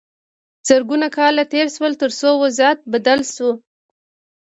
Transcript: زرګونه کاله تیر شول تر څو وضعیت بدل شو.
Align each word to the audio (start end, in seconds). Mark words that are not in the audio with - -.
زرګونه 0.67 1.07
کاله 1.17 1.43
تیر 1.51 1.67
شول 1.75 1.93
تر 2.01 2.11
څو 2.19 2.29
وضعیت 2.43 2.79
بدل 2.93 3.19
شو. 3.33 3.49